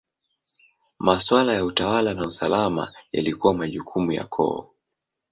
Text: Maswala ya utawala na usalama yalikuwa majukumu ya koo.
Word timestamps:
Maswala 0.99 1.53
ya 1.53 1.65
utawala 1.65 2.13
na 2.13 2.27
usalama 2.27 2.93
yalikuwa 3.11 3.53
majukumu 3.53 4.11
ya 4.11 4.23
koo. 4.25 4.67